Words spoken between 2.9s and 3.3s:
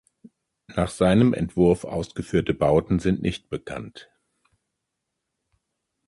sind